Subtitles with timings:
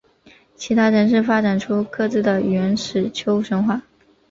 [0.55, 3.83] 其他城市发展出各自的原始丘神话。